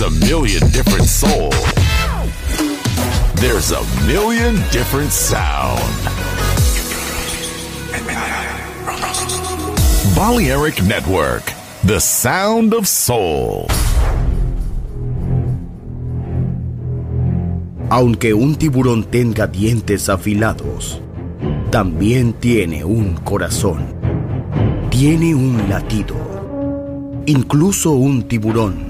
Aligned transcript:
A 0.00 0.08
million 0.08 0.66
different 0.70 1.04
soul. 1.04 1.50
There's 3.34 3.70
a 3.70 3.82
million 4.06 4.54
different 4.72 5.12
sound. 5.12 5.78
Balearic 10.16 10.82
Network, 10.84 11.52
the 11.84 12.00
sound 12.00 12.72
of 12.72 12.88
soul. 12.88 13.66
Aunque 17.90 18.32
un 18.32 18.54
tiburón 18.54 19.04
tenga 19.04 19.48
dientes 19.48 20.08
afilados, 20.08 20.98
también 21.70 22.32
tiene 22.32 22.84
un 22.84 23.16
corazón. 23.16 23.94
Tiene 24.88 25.34
un 25.34 25.68
latido. 25.68 26.16
Incluso 27.26 27.90
un 27.90 28.22
tiburón 28.22 28.89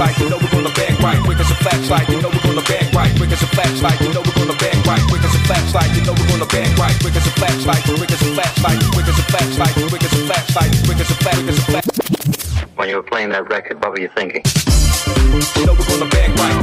You 0.00 0.30
know 0.32 0.40
we're 0.40 0.48
gonna 0.48 0.72
bang 0.72 0.96
right. 1.04 1.20
Quick 1.24 1.38
as 1.40 1.50
a 1.50 1.54
flashlight, 1.60 2.08
you 2.08 2.22
know 2.22 2.32
we're 2.32 2.40
gonna 2.40 2.64
bang 2.64 2.88
right. 2.96 3.12
Quick 3.20 3.32
as 3.32 3.42
a 3.42 3.46
flashlight, 3.52 4.00
you 4.00 4.08
know 4.14 4.22
we're 4.24 4.32
gonna 4.32 4.56
bang 4.56 4.80
right. 4.88 5.02
Quick 5.12 5.20
as 5.20 5.34
a 5.34 5.38
flashlight, 5.44 5.92
you 5.92 6.00
know 6.08 6.14
we're 6.16 6.28
gonna 6.32 6.46
bang 6.48 6.72
right. 6.80 6.96
Quick 7.00 7.16
as 7.16 7.26
a 7.26 7.32
flashlight, 7.36 7.84
quick 7.84 8.08
as 8.08 8.22
a 8.22 8.32
flashlight, 8.32 8.80
quick 8.96 9.08
as 9.08 9.18
a 9.18 9.24
flashlight, 9.28 9.74
quick 9.92 10.00
as 10.00 10.12
a 10.16 10.24
flashlight, 10.24 10.72
quick 10.88 11.00
as 11.00 11.10
a 11.10 11.14
flash, 11.20 11.36
quick 11.44 11.52
as 11.52 11.58
a 11.58 11.64
flash. 11.68 11.84
When 12.76 12.88
you 12.88 12.96
were 12.96 13.02
playing 13.02 13.28
that 13.36 13.44
record, 13.50 13.76
what 13.84 13.92
were 13.92 14.00
you 14.00 14.08
thinking? 14.16 14.40
You 15.60 15.66
know 15.68 15.76
we're 15.76 15.84
gonna 15.84 16.08
bang 16.08 16.32
right. 16.40 16.56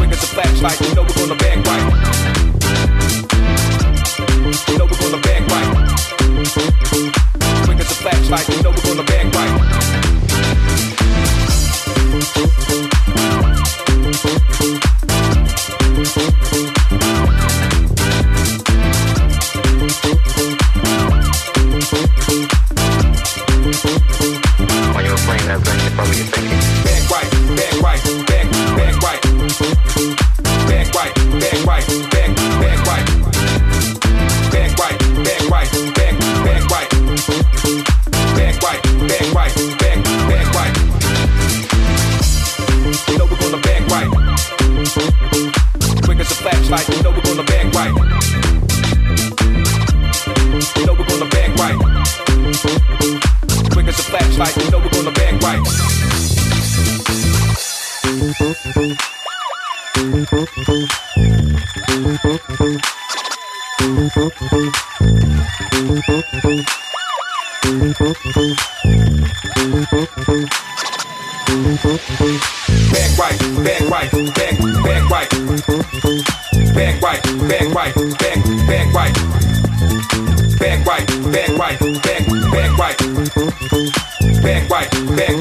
Quick 0.00 0.16
as 0.16 0.24
a 0.24 0.30
flashlight, 0.32 0.80
you 0.80 0.94
know 0.96 1.04
we're 1.04 1.20
gonna 1.20 1.36
bang 1.44 1.60
right. 1.60 1.84
You 4.64 4.78
know 4.80 4.86
we're 4.88 4.96
gonna 4.96 5.20
bang 5.20 5.44
right. 5.52 5.92
Quick 7.68 7.80
as 7.84 7.90
a 7.92 7.98
flashlight, 8.00 8.48
you 8.48 8.62
know 8.64 8.72
we're 8.72 8.88
gonna 8.88 9.04
bang 9.04 9.12
right. 9.12 9.13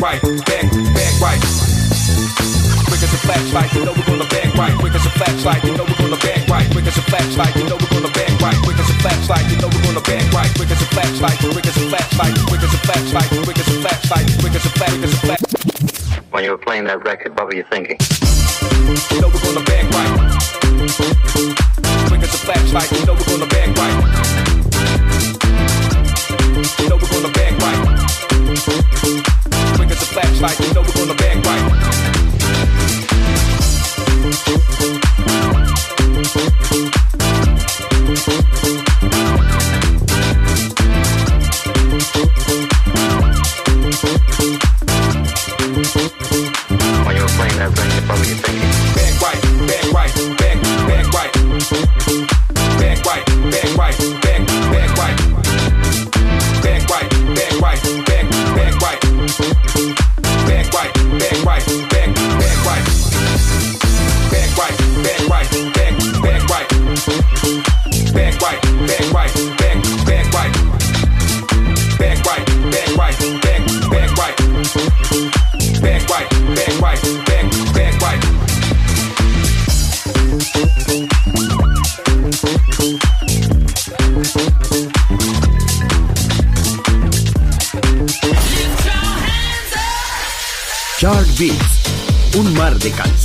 Right, 0.04 0.20
bang, 0.22 0.68
bang 0.68 1.16
right. 1.24 1.40
Quick 2.92 3.02
as 3.08 3.14
a 3.16 3.20
flashlight, 3.24 3.72
you 3.72 3.86
know 3.88 3.96
we're 3.96 4.04
gonna 4.04 4.28
bang 4.28 4.52
right. 4.60 4.76
Quick 4.76 4.94
as 4.94 5.06
a 5.06 5.10
flashlight, 5.16 5.64
you 5.64 5.78
know 5.80 5.86
we're 5.88 5.96
gonna 5.96 6.20
bang 6.20 6.44
right. 6.52 6.68
Quick 6.76 6.88
as 6.92 6.98
a 6.98 7.02
flashlight, 7.08 7.56
you 7.56 7.64
know 7.72 7.80
we're 7.80 7.88
gonna 7.88 8.12
bang 8.12 8.36
right. 8.44 8.60
Quick 8.68 8.80
as 8.84 8.90
a 8.92 8.96
flashlight, 9.00 9.48
you 9.48 9.56
know 9.64 9.72
we're 9.72 9.86
gonna 9.88 10.04
bang 10.04 10.28
right. 10.36 10.52
Quick 10.60 10.72
as 10.72 10.82
a 10.84 10.88
flashlight, 10.92 11.40
quick 11.40 11.64
as 11.64 11.78
a 11.80 11.88
flashlight, 11.88 12.36
quick 12.52 12.64
as 12.64 12.74
a 12.76 12.80
flashlight, 12.84 13.30
quick 13.48 13.60
as 13.64 13.68
a 13.72 13.80
flashlight, 13.80 14.28
quick 14.44 14.56
as 14.60 14.66
a 14.68 14.72
flash, 14.76 14.92
quick 14.92 15.08
as 15.08 15.14
a 15.14 15.20
flash. 15.24 15.40
When 16.32 16.44
you 16.44 16.52
were 16.52 16.58
playing 16.58 16.84
that 16.92 17.00
record, 17.06 17.40
what 17.40 17.48
were 17.48 17.56
you 17.56 17.64
thinking? 17.72 17.96
You 19.08 19.22
know 19.24 19.32
we're 19.32 19.46
gonna 19.48 19.64
bang 19.64 19.88
right. 19.88 20.12
Quick 22.12 22.28
as 22.28 22.34
a 22.36 22.42
flashlight, 22.44 22.92
you 22.92 23.06
know 23.08 23.16
we're 23.16 23.32
gonna 23.32 23.48
bang 23.48 23.72
right. 23.80 23.96
You 26.80 26.90
know 26.92 27.00
we're 27.00 27.13
A 30.44 30.52
you 30.62 30.74
know 30.74 30.82
we're 30.82 31.06
gonna 31.06 31.16
bang 31.16 31.33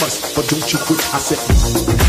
But 0.00 0.48
don't 0.48 0.72
you 0.72 0.78
quit. 0.80 1.14
I 1.14 1.18
said 1.18 2.03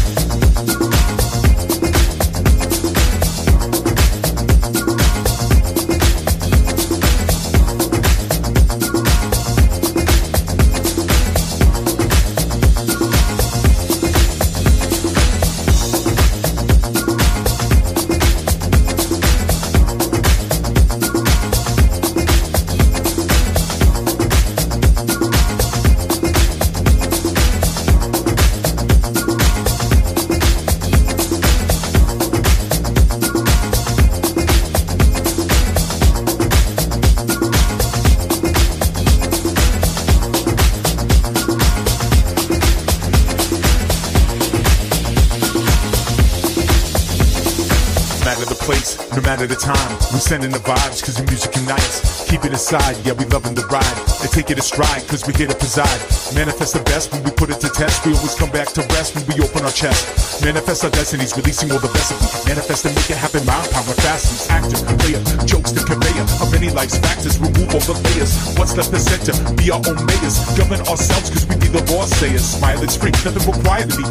matter 49.47 49.55
the 49.55 49.61
time. 49.61 49.91
We're 50.11 50.19
sending 50.19 50.51
the 50.51 50.59
vibes 50.59 51.03
cause 51.03 51.15
the 51.15 51.23
music 51.23 51.55
unites. 51.55 52.04
It 52.45 52.53
aside, 52.53 52.93
yeah, 53.01 53.17
we 53.17 53.25
loving 53.33 53.57
the 53.57 53.65
ride. 53.73 53.97
And 54.21 54.29
take 54.29 54.53
it 54.53 54.61
a 54.61 54.61
stride 54.61 55.01
cause 55.09 55.25
we 55.25 55.33
here 55.33 55.49
to 55.49 55.57
preside. 55.57 55.97
Manifest 56.37 56.77
the 56.77 56.83
best 56.85 57.09
when 57.09 57.25
we 57.25 57.33
put 57.33 57.49
it 57.49 57.57
to 57.65 57.69
test. 57.73 58.05
We 58.05 58.13
always 58.13 58.37
come 58.37 58.53
back 58.53 58.69
to 58.77 58.85
rest 58.93 59.17
when 59.17 59.25
we 59.25 59.41
open 59.41 59.65
our 59.65 59.73
chest. 59.73 60.45
Manifest 60.45 60.85
our 60.85 60.93
destinies, 60.93 61.33
releasing 61.33 61.73
all 61.73 61.81
the 61.81 61.89
best 61.89 62.13
of 62.13 62.21
me. 62.21 62.53
Manifest 62.53 62.85
and 62.85 62.93
make 62.93 63.09
it 63.09 63.17
happen, 63.17 63.41
mind 63.49 63.65
power, 63.73 63.97
fastest. 63.97 64.45
Actor, 64.53 64.77
player, 65.01 65.17
jokes, 65.49 65.73
the 65.73 65.81
conveyor 65.89 66.21
of 66.37 66.53
many 66.53 66.69
life's 66.69 67.01
factors. 67.01 67.41
Remove 67.41 67.65
all 67.73 67.81
the 67.81 67.97
layers. 68.13 68.37
What's 68.61 68.77
left 68.77 68.93
the 68.93 69.01
center? 69.01 69.33
Be 69.57 69.73
our 69.73 69.81
own 69.81 69.97
mayors. 70.05 70.37
Govern 70.53 70.85
ourselves 70.85 71.33
cause 71.33 71.49
we 71.49 71.57
be 71.57 71.73
the 71.73 71.81
law 71.89 72.05
sayers. 72.05 72.45
Smile, 72.45 72.77
it's 72.85 72.93
free, 72.93 73.09
nothing 73.25 73.41
required 73.41 73.89
to 73.89 73.97
be. 73.97 74.05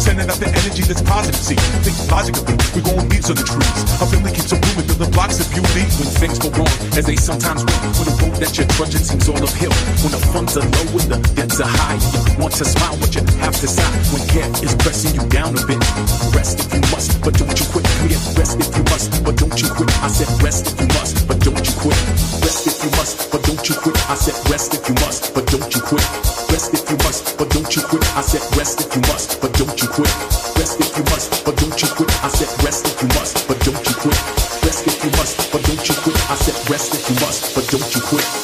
Sending 0.00 0.24
out 0.24 0.40
the 0.40 0.48
energy 0.48 0.88
that's 0.88 1.04
positive. 1.04 1.36
See, 1.36 1.60
think 1.84 2.00
logically, 2.08 2.56
we're 2.72 2.80
going 2.80 3.12
leaves 3.12 3.28
on 3.28 3.36
the 3.36 3.44
trees. 3.44 3.80
Our 4.00 4.08
family 4.08 4.32
keeps 4.32 4.48
a 4.52 4.56
blooming, 4.56 4.88
building 4.88 5.12
blocks 5.12 5.36
of 5.36 5.52
beauty. 5.52 5.84
When 6.00 6.08
things 6.16 6.40
go 6.40 6.48
wrong, 6.56 6.72
as 6.96 7.04
they 7.04 7.20
sometimes 7.20 7.60
will. 7.60 7.73
When 7.98 8.06
the 8.08 8.14
road 8.22 8.36
that 8.42 8.52
you're 8.56 8.70
trudging 8.74 9.04
seems 9.04 9.28
all 9.28 9.42
uphill. 9.42 9.74
When 10.02 10.12
the 10.12 10.22
funds 10.32 10.56
are 10.56 10.66
low 10.66 10.86
and 11.00 11.08
the 11.12 11.18
debts 11.34 11.60
are 11.60 11.68
high. 11.68 11.98
You 11.98 12.38
want 12.38 12.54
to 12.60 12.64
smile, 12.64 12.96
but 13.00 13.14
you 13.14 13.22
have 13.40 13.56
to 13.60 13.68
sigh. 13.68 13.94
When 14.12 14.22
care 14.28 14.50
is 14.62 14.74
pressing 14.80 15.14
you 15.14 15.24
down 15.28 15.56
a 15.58 15.62
bit. 15.66 15.80
Rest 16.34 16.60
if 16.60 16.68
you 16.74 16.80
must, 16.92 17.20
but 17.22 17.34
don't 17.34 17.54
you 17.54 17.66
quit. 17.72 17.86
Here, 18.06 18.20
rest 18.38 18.58
if 18.60 18.70
you 18.76 18.84
must, 18.90 19.24
but 19.24 19.36
don't 19.36 19.56
you 19.60 19.68
quit. 19.72 19.90
I 20.02 20.08
said 20.08 20.30
rest 20.42 20.70
if 20.70 20.80
you 20.80 20.88
must, 20.94 21.26
but 21.26 21.38
don't 21.40 21.64
you 21.64 21.74
quit. 21.80 21.98
Rest 22.44 22.66
if 22.66 22.78
you 22.84 22.90
must, 22.96 23.30
but 23.30 23.42
don't 23.42 23.64
you 23.68 23.74
quit. 23.74 23.96
I 24.10 24.14
said 24.14 24.36
rest 24.50 24.74
if 24.74 24.82
you 24.88 24.94
must, 25.00 25.34
but 25.34 25.46
don't 25.46 25.68
you 25.74 25.80
quit. 25.80 26.04
Rest 26.50 26.74
if 26.74 26.84
you 26.90 26.96
must, 27.04 27.38
but 27.38 27.48
don't 27.50 27.70
you 27.74 27.82
quit. 27.82 28.04
I 28.14 28.22
said 28.22 28.44
rest 28.56 28.80
if 28.80 28.94
you 28.94 29.02
must, 29.10 29.40
but 29.40 29.52
don't 29.54 29.76
you 29.80 29.88
quit. 29.88 30.12
Rest 30.58 30.80
if 30.80 30.96
you 30.96 31.04
must, 31.10 31.44
but 31.44 31.56
don't 31.56 31.76
you 31.82 31.88
quit. 31.88 32.10
I 32.22 32.28
said 32.28 32.50
rest 32.64 32.86
if 32.86 33.02
you 33.02 33.08
must, 33.08 33.48
but 33.48 33.58
don't 33.64 33.82
you 33.88 33.94
quit. 33.94 34.18
Rest 34.64 34.86
if 34.86 35.04
you 35.04 35.10
must, 35.18 35.52
but 35.52 35.62
don't 35.64 35.88
you 35.88 35.94
quit. 36.02 36.13
I 36.26 36.36
said 36.36 36.70
rest 36.70 36.94
if 36.94 37.08
you 37.10 37.14
must, 37.26 37.54
but 37.54 37.68
don't 37.68 37.94
you 37.94 38.00
quit. 38.00 38.43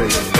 baby. 0.00 0.39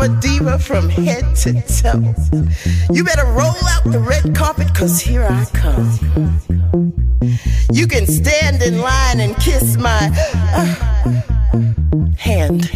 I'm 0.00 0.12
a 0.12 0.20
diva 0.20 0.60
from 0.60 0.88
head 0.88 1.34
to 1.38 1.60
toe. 1.62 2.14
You 2.92 3.02
better 3.02 3.24
roll 3.24 3.56
out 3.66 3.82
the 3.84 3.98
red 3.98 4.32
carpet, 4.32 4.72
cause 4.72 5.00
here 5.00 5.26
I 5.28 5.44
come. 5.46 6.38
You 7.72 7.88
can 7.88 8.06
stand 8.06 8.62
in 8.62 8.80
line 8.80 9.18
and 9.18 9.34
kiss 9.38 9.76
my 9.76 10.08
uh, 10.54 11.24
hand. 12.16 12.70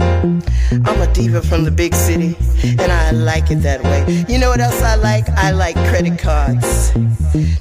I'm 0.20 1.00
a 1.00 1.12
diva 1.12 1.40
from 1.42 1.64
the 1.64 1.70
big 1.70 1.94
city, 1.94 2.36
and 2.62 2.92
I 2.92 3.10
like 3.10 3.50
it 3.50 3.62
that 3.62 3.82
way. 3.82 4.24
You 4.28 4.38
know 4.38 4.50
what 4.50 4.60
else 4.60 4.82
I 4.82 4.96
like? 4.96 5.28
I 5.30 5.50
like 5.50 5.76
credit 5.88 6.18
cards. 6.18 6.94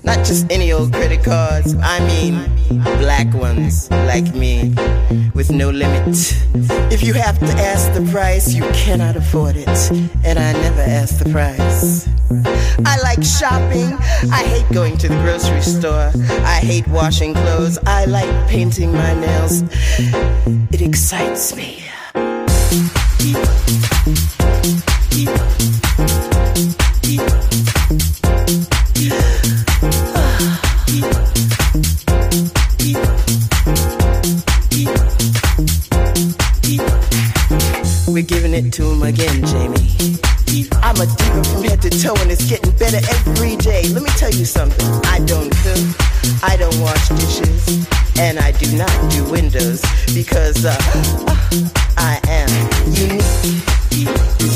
Not 0.04 0.26
just 0.26 0.52
any 0.52 0.72
old 0.72 0.91
credit 0.91 1.24
cards, 1.24 1.76
I 1.82 2.00
mean 2.06 2.50
black 3.00 3.34
ones 3.34 3.89
like 3.91 4.34
me 4.36 4.76
with 5.34 5.52
no 5.52 5.69
limit. 5.69 6.17
If 6.91 7.02
you 7.04 7.13
have 7.13 7.39
to 7.39 7.54
ask 7.58 7.93
the 7.93 8.08
price, 8.12 8.54
you 8.54 8.63
cannot 8.72 9.15
afford 9.15 9.56
it. 9.56 9.91
And 10.26 10.38
I 10.38 10.52
never 10.54 10.82
ask 10.82 11.24
the 11.24 11.30
price. 11.30 12.08
I 12.86 13.00
like 13.02 13.24
shopping. 13.24 13.93
I 14.32 14.43
hate 14.43 14.69
going 14.74 14.98
to 14.98 15.08
the 15.08 15.15
grocery 15.24 15.62
store. 15.62 16.12
I 16.45 16.60
hate 16.62 16.88
washing 16.88 17.34
clothes. 17.34 17.80
I 17.86 18.06
like 18.06 18.30
painting 18.50 18.91
my 18.91 19.13
nails. 19.13 19.63
It 20.72 20.82
excites 20.82 21.56
me. 21.56 21.88
We're 22.71 22.77
giving 38.23 38.53
it 38.53 38.71
to 38.73 38.84
him 38.84 39.01
again, 39.01 39.43
Jamie. 39.45 40.19
I'm 40.50 40.96
a 40.96 41.06
diva 41.06 41.44
from 41.44 41.64
head 41.64 41.80
to 41.84 41.92
toe 41.92 42.16
and 42.22 42.32
it's 42.32 42.50
getting 42.50 42.72
better 42.72 42.98
every 42.98 43.56
day. 43.56 43.88
Let 43.90 44.02
me 44.02 44.10
tell 44.18 44.32
you 44.32 44.46
something. 44.46 44.84
I 45.06 45.20
don't 45.26 45.52
cook, 45.52 46.44
I 46.44 46.58
don't 46.58 46.80
wash 46.82 47.10
dishes, 47.10 47.86
and 48.18 48.40
I 48.40 48.52
do 48.54 48.76
not 48.76 48.92
do 49.12 49.30
windows 49.30 49.82
because 50.12 50.66
uh, 50.66 50.76
I 51.98 52.20
am 52.28 52.50
unique. 52.92 54.49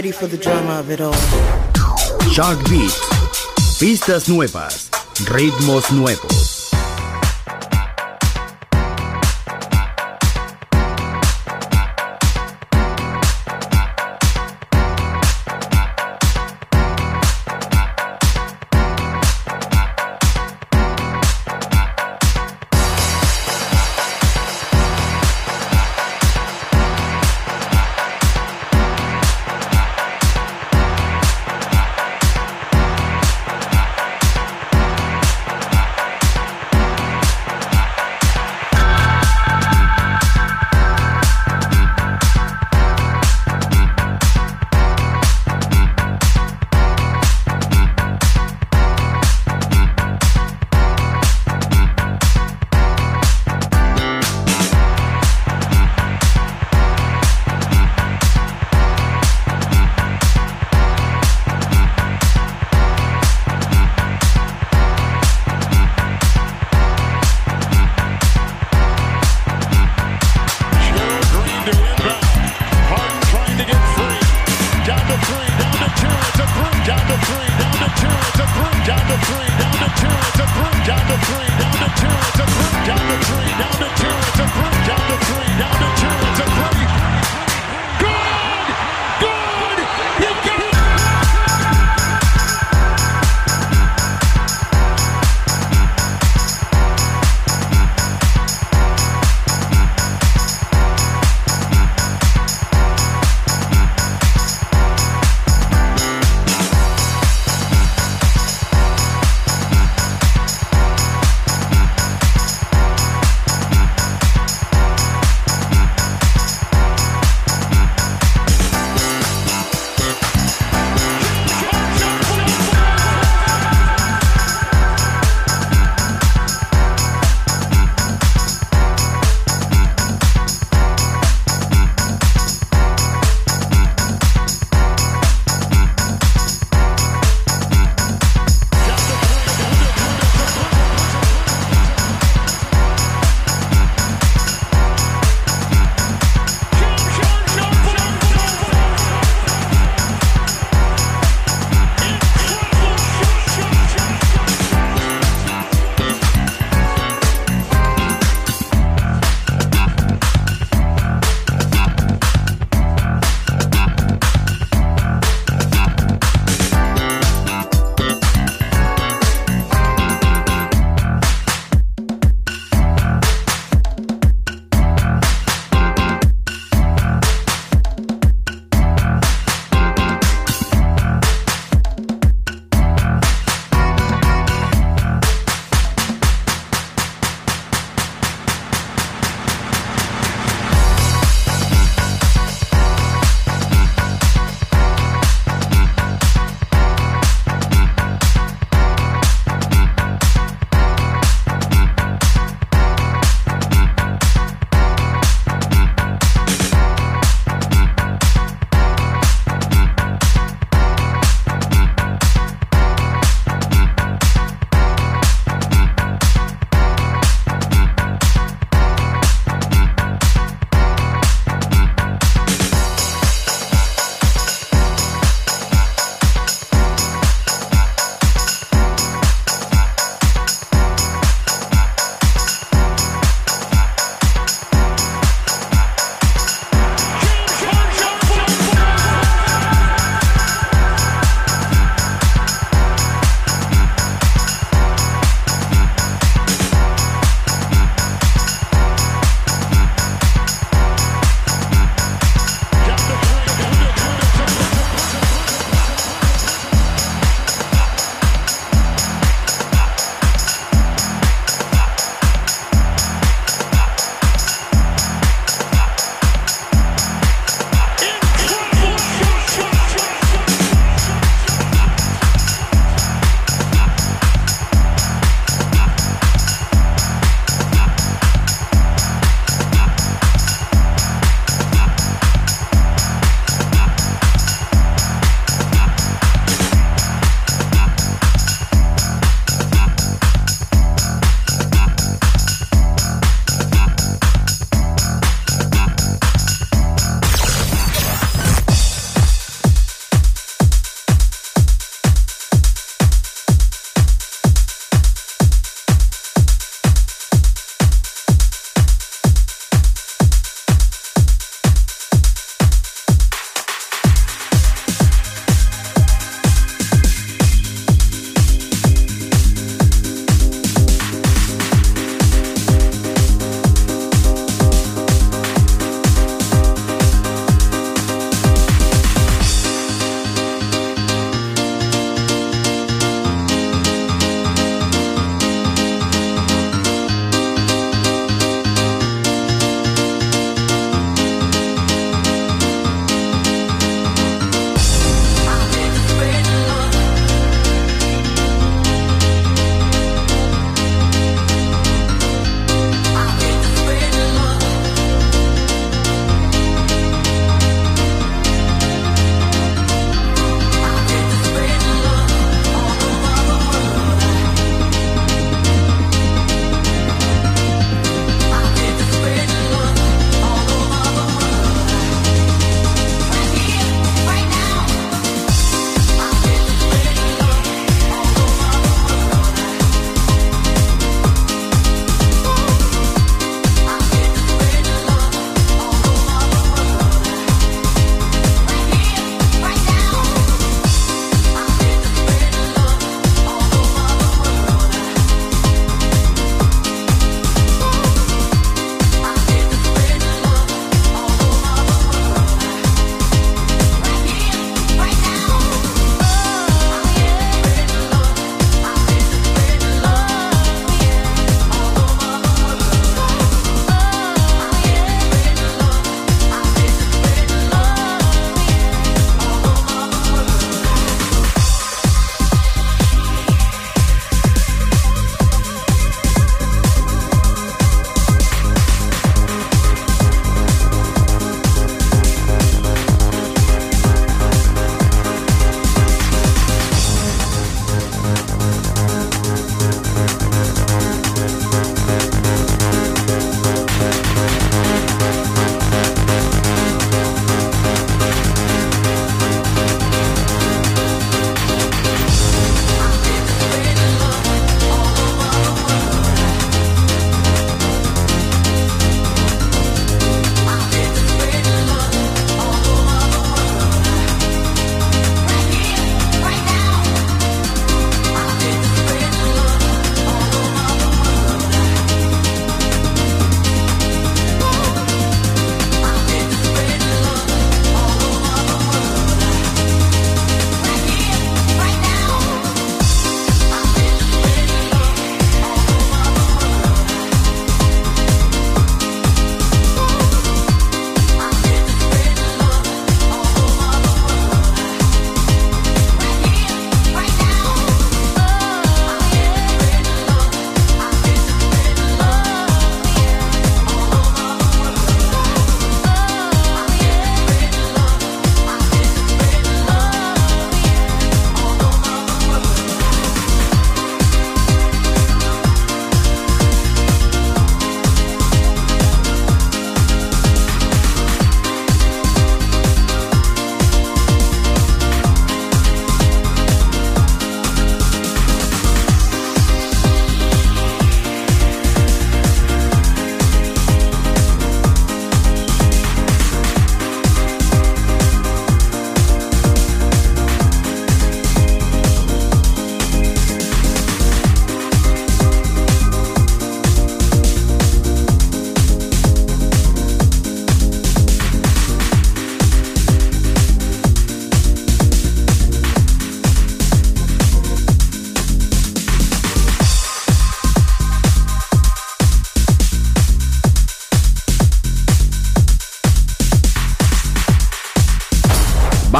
Ready 0.00 0.12
for 0.12 0.26
the 0.26 0.38
drama 0.38 0.78
of 0.80 0.90
it 0.90 1.02
all? 1.02 1.12
Shark 2.32 2.58
Beat. 2.70 2.94
Pistas 3.78 4.30
nuevas, 4.30 4.88
ritmos 5.26 5.92
nuevos. 5.92 6.39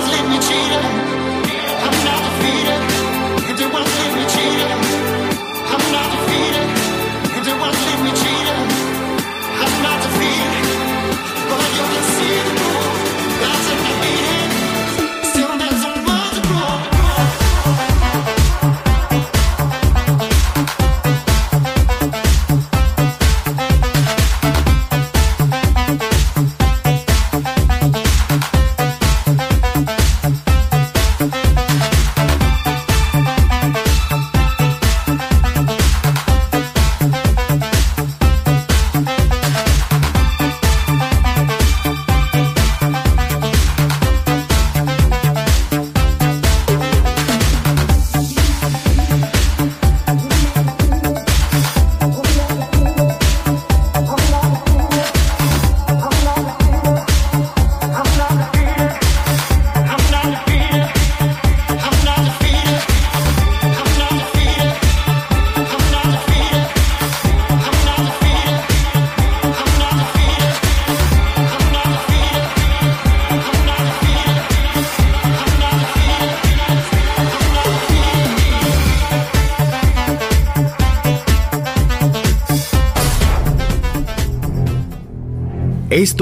let 0.00 0.28
me 0.28 0.38
cheat 0.38 0.91